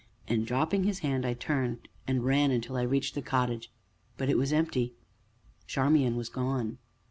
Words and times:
And, 0.27 0.47
dropping 0.47 0.83
his 0.83 0.97
hand, 1.05 1.27
I 1.27 1.35
turned 1.35 1.87
and 2.07 2.25
ran 2.25 2.49
until 2.49 2.75
I 2.75 2.81
reached 2.81 3.13
the 3.13 3.21
cottage; 3.21 3.71
but 4.17 4.29
it 4.29 4.37
was 4.39 4.51
empty, 4.51 4.95
Charmian 5.67 6.15
was 6.15 6.27
gone. 6.27 6.79